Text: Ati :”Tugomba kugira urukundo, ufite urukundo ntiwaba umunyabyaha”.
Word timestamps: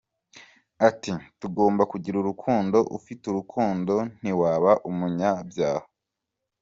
Ati 0.87 1.11
:”Tugomba 1.39 1.83
kugira 1.91 2.15
urukundo, 2.19 2.77
ufite 2.97 3.23
urukundo 3.27 3.93
ntiwaba 4.19 4.71
umunyabyaha”. 4.89 5.83